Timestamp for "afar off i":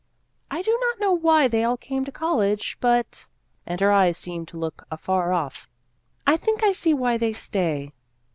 4.89-6.37